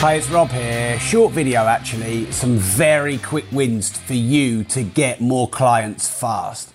[0.00, 0.98] Hi, it's Rob here.
[0.98, 6.72] Short video actually, some very quick wins for you to get more clients fast.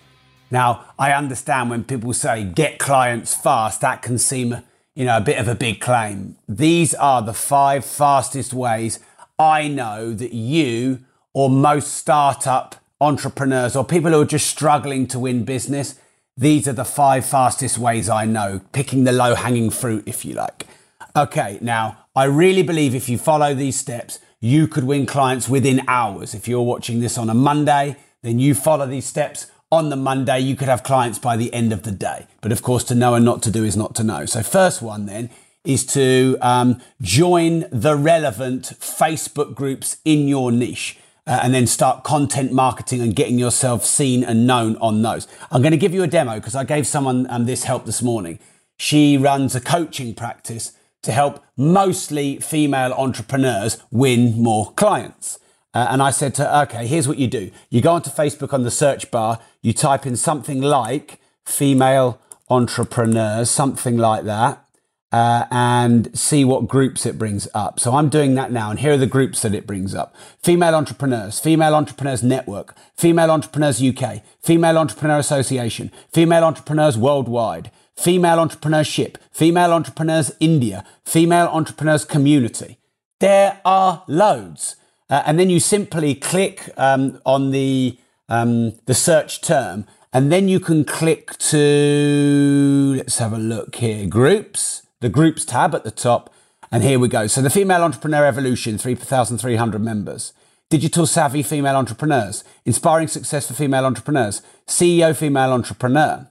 [0.52, 4.62] Now, I understand when people say get clients fast, that can seem,
[4.94, 6.36] you know, a bit of a big claim.
[6.48, 9.00] These are the five fastest ways
[9.40, 11.00] I know that you
[11.34, 16.00] or most startup entrepreneurs or people who are just struggling to win business,
[16.38, 20.36] these are the five fastest ways I know, picking the low hanging fruit, if you
[20.36, 20.68] like.
[21.16, 25.82] Okay, now I really believe if you follow these steps, you could win clients within
[25.88, 26.34] hours.
[26.34, 30.40] If you're watching this on a Monday, then you follow these steps on the Monday,
[30.40, 32.28] you could have clients by the end of the day.
[32.42, 34.26] But of course, to know and not to do is not to know.
[34.26, 35.30] So, first one then
[35.66, 40.98] is to um, join the relevant Facebook groups in your niche.
[41.28, 45.28] Uh, and then start content marketing and getting yourself seen and known on those.
[45.50, 48.04] I'm going to give you a demo because I gave someone um, this help this
[48.04, 48.38] morning.
[48.78, 50.74] She runs a coaching practice
[51.06, 55.40] to help mostly female entrepreneurs win more clients.
[55.74, 57.52] Uh, and I said to her, okay, here's what you do.
[57.70, 63.50] You go onto Facebook on the search bar, you type in something like female entrepreneurs,
[63.50, 64.66] something like that,
[65.12, 67.80] uh, and see what groups it brings up.
[67.80, 70.76] So I'm doing that now, and here are the groups that it brings up Female
[70.76, 79.16] Entrepreneurs, Female Entrepreneurs Network, Female Entrepreneurs UK, Female Entrepreneur Association, Female Entrepreneurs Worldwide, female entrepreneurship,
[79.32, 82.78] female entrepreneurs India, female entrepreneurs community.
[83.20, 84.76] There are loads.
[85.10, 87.98] Uh, and then you simply click um, on the,
[88.28, 94.08] um, the search term, and then you can click to, let's have a look here,
[94.08, 96.34] groups, the groups tab at the top.
[96.72, 97.28] And here we go.
[97.28, 100.34] So the Female Entrepreneur Evolution, 3,300 members.
[100.70, 106.28] Digital Savvy Female Entrepreneurs, Inspiring Success for Female Entrepreneurs, CEO Female Entrepreneur,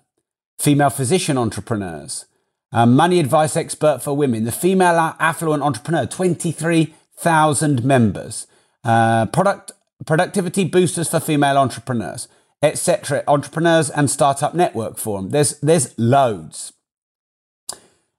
[0.59, 2.27] female physician entrepreneurs,
[2.73, 8.47] money advice expert for women, the female affluent entrepreneur, 23,000 members,
[8.85, 9.73] uh, product
[10.07, 12.29] productivity boosters for female entrepreneurs,
[12.63, 13.23] etc.
[13.27, 15.31] Entrepreneurs and startup network forum.
[15.31, 16.73] There's there's loads.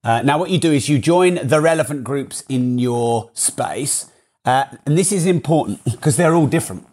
[0.03, 4.11] Uh, now, what you do is you join the relevant groups in your space,
[4.45, 6.85] uh, and this is important because they're all different.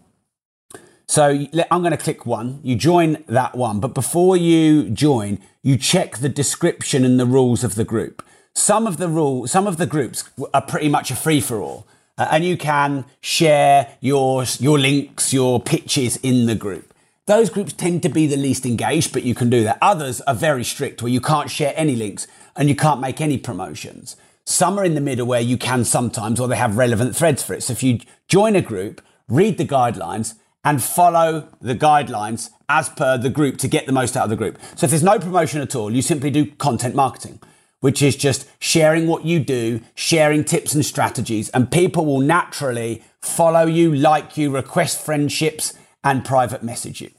[1.12, 2.60] So I'm going to click one.
[2.62, 3.80] You join that one.
[3.80, 8.24] But before you join, you check the description and the rules of the group.
[8.54, 10.24] Some of the rule, some of the groups
[10.54, 11.86] are pretty much a free for all.
[12.16, 16.94] Uh, and you can share your, your links, your pitches in the group.
[17.26, 19.76] Those groups tend to be the least engaged, but you can do that.
[19.82, 23.36] Others are very strict where you can't share any links and you can't make any
[23.36, 24.16] promotions.
[24.46, 27.52] Some are in the middle where you can sometimes, or they have relevant threads for
[27.52, 27.64] it.
[27.64, 33.18] So if you join a group, read the guidelines, and follow the guidelines as per
[33.18, 34.58] the group to get the most out of the group.
[34.76, 37.40] So if there's no promotion at all, you simply do content marketing,
[37.80, 43.02] which is just sharing what you do, sharing tips and strategies, and people will naturally
[43.20, 45.74] follow you, like you, request friendships,
[46.04, 47.10] and private message you.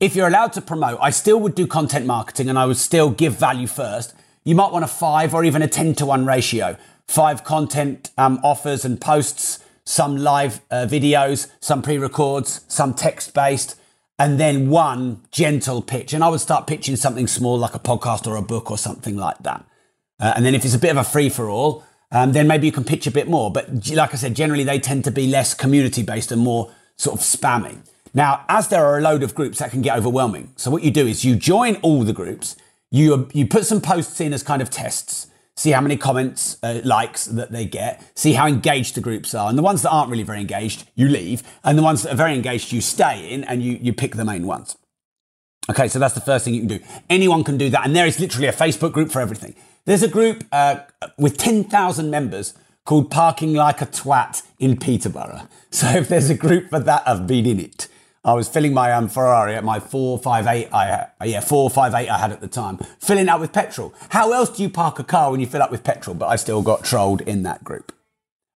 [0.00, 3.10] If you're allowed to promote, I still would do content marketing and I would still
[3.10, 4.14] give value first.
[4.42, 6.76] You might want a five or even a 10 to one ratio.
[7.06, 13.34] Five content um, offers and posts some live uh, videos, some pre records, some text
[13.34, 13.78] based,
[14.18, 16.12] and then one gentle pitch.
[16.12, 19.16] And I would start pitching something small like a podcast or a book or something
[19.16, 19.64] like that.
[20.20, 22.66] Uh, and then if it's a bit of a free for all, um, then maybe
[22.66, 23.50] you can pitch a bit more.
[23.50, 27.18] But like I said, generally they tend to be less community based and more sort
[27.18, 27.78] of spammy.
[28.14, 30.52] Now, as there are a load of groups that can get overwhelming.
[30.56, 32.56] So what you do is you join all the groups,
[32.90, 36.80] you, you put some posts in as kind of tests see how many comments, uh,
[36.84, 39.48] likes that they get, see how engaged the groups are.
[39.48, 41.42] And the ones that aren't really very engaged, you leave.
[41.62, 44.24] And the ones that are very engaged, you stay in and you, you pick the
[44.24, 44.76] main ones.
[45.70, 46.80] Okay, so that's the first thing you can do.
[47.08, 47.86] Anyone can do that.
[47.86, 49.54] And there is literally a Facebook group for everything.
[49.84, 50.80] There's a group uh,
[51.18, 52.54] with 10,000 members
[52.84, 55.48] called Parking Like a Twat in Peterborough.
[55.70, 57.88] So if there's a group for that, I've been in it.
[58.24, 62.30] I was filling my um, Ferrari at my 458, I, uh, yeah, 458 I had
[62.30, 63.92] at the time, filling up with petrol.
[64.10, 66.14] How else do you park a car when you fill up with petrol?
[66.14, 67.92] But I still got trolled in that group.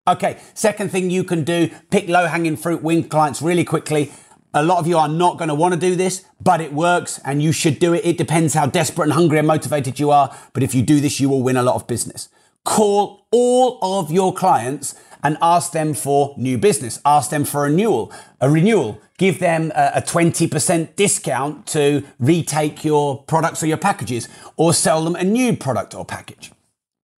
[0.07, 4.13] Okay, second thing you can do, pick low hanging fruit, win clients really quickly.
[4.55, 7.19] A lot of you are not going to want to do this, but it works
[7.25, 8.05] and you should do it.
[8.05, 10.35] It depends how desperate and hungry and motivated you are.
[10.53, 12.29] But if you do this, you will win a lot of business.
[12.65, 17.71] Call all of your clients and ask them for new business, ask them for a
[17.71, 23.77] renewal, a renewal, give them a, a 20% discount to retake your products or your
[23.77, 26.53] packages or sell them a new product or package.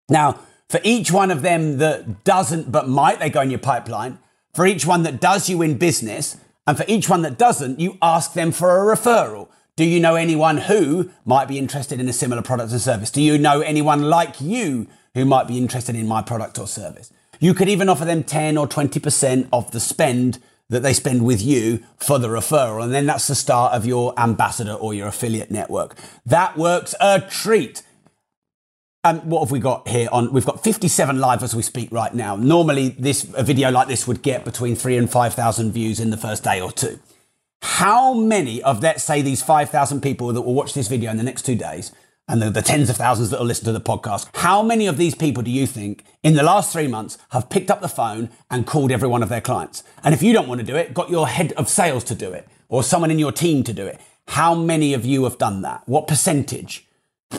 [0.10, 0.40] Now,
[0.70, 4.20] for each one of them that doesn't but might, they go in your pipeline.
[4.54, 7.98] For each one that does you in business, and for each one that doesn't, you
[8.02, 9.48] ask them for a referral.
[9.78, 13.12] Do you know anyone who might be interested in a similar product or service?
[13.12, 17.14] Do you know anyone like you who might be interested in my product or service?
[17.40, 20.40] You could even offer them 10 or 20% of the spend
[20.70, 22.84] that they spend with you for the referral.
[22.84, 25.96] And then that's the start of your ambassador or your affiliate network.
[26.26, 27.84] That works a treat.
[29.04, 30.34] And what have we got here on?
[30.34, 32.36] We've got 57 live as we speak right now.
[32.36, 36.18] Normally, this a video like this would get between three and 5,000 views in the
[36.18, 37.00] first day or two.
[37.62, 41.24] How many of, let's say, these 5,000 people that will watch this video in the
[41.24, 41.92] next two days,
[42.28, 44.98] and the, the, tens of thousands that will listen to the podcast, how many of
[44.98, 48.30] these people do you think in the last three months have picked up the phone
[48.50, 49.84] and called every one of their clients?
[50.04, 52.34] And if you don't want to do it, got your head of sales to do
[52.34, 54.00] it, or someone in your team to do it.
[54.30, 55.84] How many of you have done that?
[55.86, 56.86] What percentage?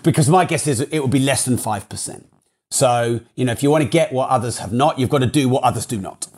[0.03, 2.25] Because my guess is it will be less than 5%.
[2.71, 5.27] So, you know, if you want to get what others have not, you've got to
[5.27, 6.29] do what others do not.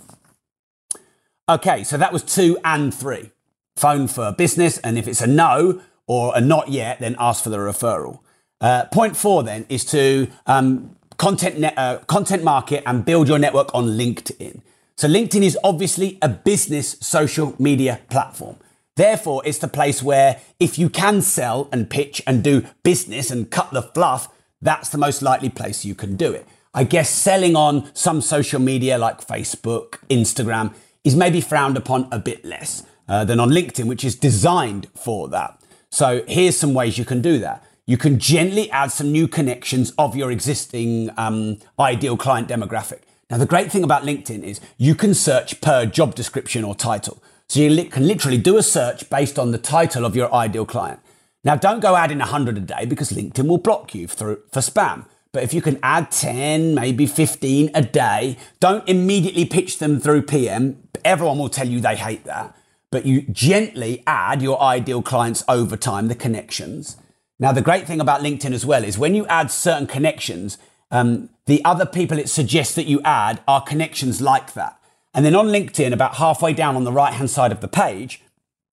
[1.48, 3.30] Okay, so that was two and three.
[3.76, 7.50] Phone for business, and if it's a no or a not yet, then ask for
[7.50, 8.20] the referral.
[8.60, 13.74] Uh, point four then is to um, content uh, content market and build your network
[13.74, 14.60] on LinkedIn.
[14.96, 18.56] So LinkedIn is obviously a business social media platform.
[18.96, 23.50] Therefore, it's the place where if you can sell and pitch and do business and
[23.50, 24.28] cut the fluff,
[24.60, 26.46] that's the most likely place you can do it.
[26.74, 32.18] I guess selling on some social media like Facebook, Instagram is maybe frowned upon a
[32.18, 35.58] bit less uh, than on LinkedIn, which is designed for that.
[35.90, 37.64] So here's some ways you can do that.
[37.90, 43.00] You can gently add some new connections of your existing um, ideal client demographic.
[43.28, 47.20] Now, the great thing about LinkedIn is you can search per job description or title.
[47.48, 50.64] So you li- can literally do a search based on the title of your ideal
[50.64, 51.00] client.
[51.42, 55.06] Now, don't go adding 100 a day because LinkedIn will block you for, for spam.
[55.32, 60.22] But if you can add 10, maybe 15 a day, don't immediately pitch them through
[60.22, 60.80] PM.
[61.04, 62.56] Everyone will tell you they hate that.
[62.92, 66.96] But you gently add your ideal clients over time, the connections.
[67.40, 70.58] Now, the great thing about LinkedIn as well is when you add certain connections,
[70.90, 74.78] um, the other people it suggests that you add are connections like that.
[75.14, 78.20] And then on LinkedIn, about halfway down on the right hand side of the page,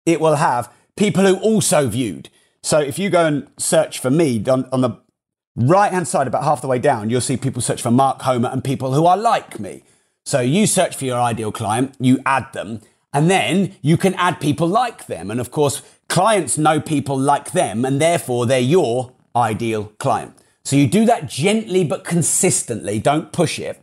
[0.06, 2.30] it will have people who also viewed.
[2.62, 4.98] So if you go and search for me on, on the
[5.56, 8.50] right hand side, about half the way down, you'll see people search for Mark Homer
[8.50, 9.84] and people who are like me.
[10.25, 12.81] So you search for your ideal client, you add them,
[13.13, 15.31] and then you can add people like them.
[15.31, 20.36] And of course, clients know people like them, and therefore they're your ideal client.
[20.63, 23.81] So you do that gently but consistently, don't push it.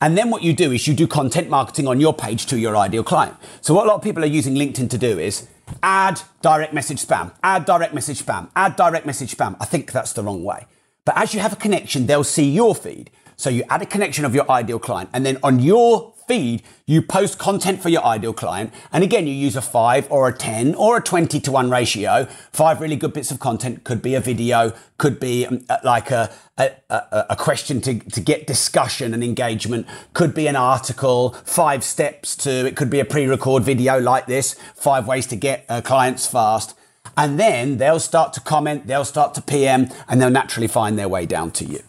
[0.00, 2.76] And then what you do is you do content marketing on your page to your
[2.76, 3.36] ideal client.
[3.60, 5.48] So what a lot of people are using LinkedIn to do is
[5.82, 9.56] add direct message spam, add direct message spam, add direct message spam.
[9.60, 10.66] I think that's the wrong way.
[11.04, 13.10] But as you have a connection, they'll see your feed.
[13.36, 17.02] So you add a connection of your ideal client and then on your feed, you
[17.02, 18.72] post content for your ideal client.
[18.92, 22.26] And again, you use a five or a 10 or a 20 to one ratio.
[22.52, 26.10] Five really good bits of content could be a video, could be um, uh, like
[26.10, 26.70] a, a,
[27.30, 32.66] a, question to, to get discussion and engagement, could be an article, five steps to,
[32.66, 36.76] it could be a pre-record video like this, five ways to get uh, clients fast.
[37.16, 41.08] And then they'll start to comment, they'll start to PM, and they'll naturally find their
[41.08, 41.80] way down to you.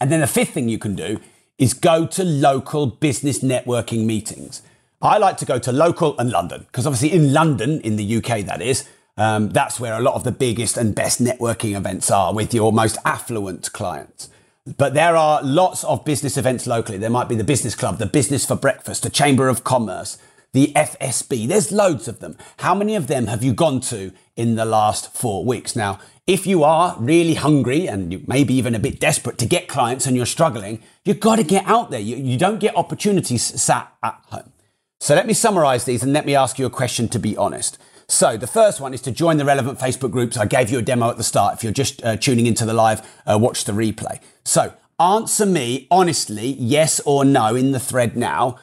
[0.00, 1.20] And then the fifth thing you can do
[1.58, 4.62] is go to local business networking meetings.
[5.02, 8.44] I like to go to local and London because obviously in London, in the UK,
[8.46, 12.32] that is, um, that's where a lot of the biggest and best networking events are
[12.32, 14.28] with your most affluent clients.
[14.76, 16.98] But there are lots of business events locally.
[16.98, 20.18] There might be the business club, the business for breakfast, the chamber of commerce,
[20.52, 21.48] the FSB.
[21.48, 22.36] There's loads of them.
[22.58, 25.74] How many of them have you gone to in the last four weeks?
[25.74, 30.06] Now, if you are really hungry and maybe even a bit desperate to get clients
[30.06, 32.00] and you're struggling, you've got to get out there.
[32.00, 34.52] You, you don't get opportunities sat at home.
[35.00, 37.78] So let me summarize these and let me ask you a question to be honest.
[38.08, 40.36] So the first one is to join the relevant Facebook groups.
[40.36, 41.54] I gave you a demo at the start.
[41.54, 44.20] If you're just uh, tuning into the live, uh, watch the replay.
[44.44, 48.58] So answer me honestly, yes or no in the thread now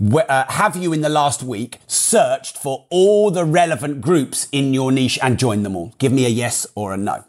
[0.00, 4.92] uh, have you in the last week searched for all the relevant groups in your
[4.92, 5.94] niche and joined them all?
[5.98, 7.24] Give me a yes or a no.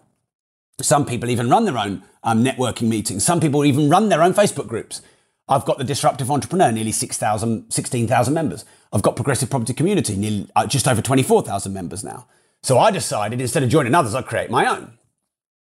[0.82, 3.26] Some people even run their own um, networking meetings.
[3.26, 5.02] Some people even run their own Facebook groups.
[5.48, 8.64] I've got the Disruptive Entrepreneur, nearly 6,000, 16,000 members.
[8.94, 12.28] I've got Progressive Property Community, nearly, uh, just over 24,000 members now.
[12.64, 14.94] So I decided instead of joining others, I'd create my own.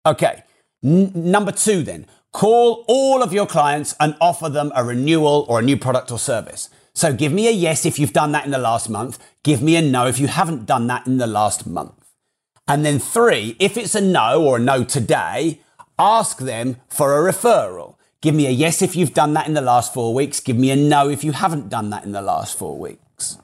[0.05, 0.43] Okay.
[0.83, 2.05] N- number two, then,
[2.37, 6.19] Call all of your clients and offer them a renewal or a new product or
[6.19, 6.69] service.
[6.97, 9.19] So give me a yes if you've done that in the last month.
[9.43, 11.93] Give me a no if you haven't done that in the last month.
[12.67, 15.61] And then three, if it's a no or a no today,
[15.99, 17.97] ask them for a referral.
[18.19, 20.39] Give me a yes if you've done that in the last four weeks.
[20.39, 23.37] Give me a no if you haven't done that in the last four weeks.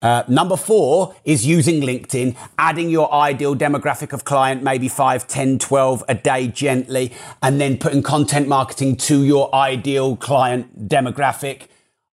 [0.00, 5.58] Uh, number four is using LinkedIn, adding your ideal demographic of client, maybe 5, 10,
[5.58, 7.10] 12 a day gently,
[7.42, 11.66] and then putting content marketing to your ideal client demographic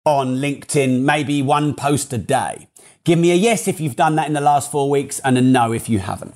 [0.07, 2.69] on LinkedIn, maybe one post a day.
[3.05, 5.43] Give me a yes if you've done that in the last four weeks and a
[5.43, 6.35] no if you haven't.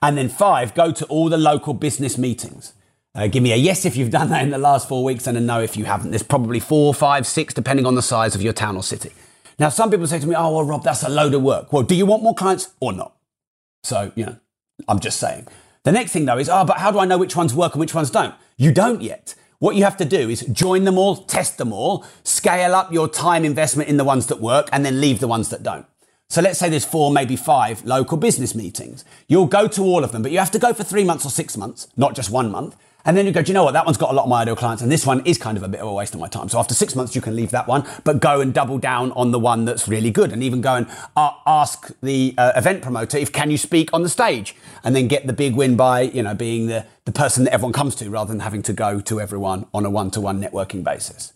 [0.00, 2.72] And then five, go to all the local business meetings.
[3.14, 5.36] Uh, give me a yes if you've done that in the last four weeks and
[5.36, 6.10] a no if you haven't.
[6.10, 9.10] There's probably four, five, six, depending on the size of your town or city.
[9.58, 11.72] Now, some people say to me, oh, well, Rob, that's a load of work.
[11.72, 13.16] Well, do you want more clients or not?
[13.82, 14.36] So, you know,
[14.88, 15.48] I'm just saying.
[15.82, 17.80] The next thing though is, oh, but how do I know which ones work and
[17.80, 18.34] which ones don't?
[18.56, 19.34] You don't yet.
[19.60, 23.08] What you have to do is join them all, test them all, scale up your
[23.08, 25.84] time investment in the ones that work, and then leave the ones that don't.
[26.30, 29.04] So let's say there's four, maybe five local business meetings.
[29.28, 31.30] You'll go to all of them, but you have to go for three months or
[31.30, 32.74] six months, not just one month.
[33.04, 33.72] And then you go, do you know what?
[33.72, 35.62] That one's got a lot of my ideal clients, and this one is kind of
[35.62, 36.48] a bit of a waste of my time.
[36.48, 39.30] So after six months, you can leave that one, but go and double down on
[39.30, 43.16] the one that's really good, and even go and uh, ask the uh, event promoter
[43.16, 44.54] if can you speak on the stage,
[44.84, 47.72] and then get the big win by you know being the the person that everyone
[47.72, 50.84] comes to, rather than having to go to everyone on a one to one networking
[50.84, 51.32] basis.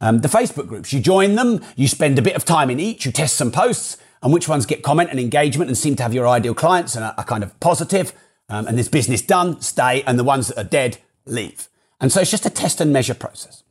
[0.00, 3.04] Um, the Facebook groups, you join them, you spend a bit of time in each,
[3.04, 6.14] you test some posts, and which ones get comment and engagement and seem to have
[6.14, 8.14] your ideal clients and are, are kind of positive
[8.50, 11.68] um, and there's business done, stay, and the ones that are dead, leave.
[12.00, 13.62] And so it's just a test and measure process.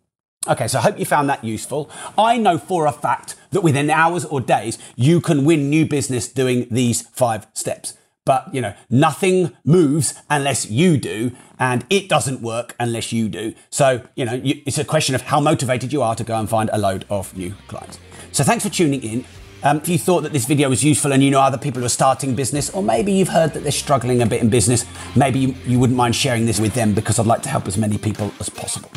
[0.48, 1.92] Okay, so I hope you found that useful.
[2.18, 6.28] I know for a fact that within hours or days, you can win new business
[6.28, 7.98] doing these five steps.
[8.26, 13.54] But, you know, nothing moves unless you do, and it doesn't work unless you do.
[13.70, 16.48] So, you know, you, it's a question of how motivated you are to go and
[16.48, 18.00] find a load of new clients.
[18.32, 19.26] So thanks for tuning in.
[19.62, 21.86] Um, if you thought that this video was useful and you know other people who
[21.86, 24.86] are starting business, or maybe you've heard that they're struggling a bit in business,
[25.16, 27.78] maybe you, you wouldn't mind sharing this with them because I'd like to help as
[27.78, 28.90] many people as possible.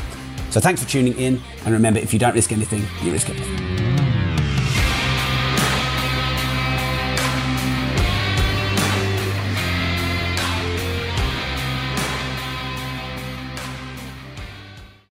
[0.50, 3.71] So thanks for tuning in, and remember, if you don't risk anything, you risk everything.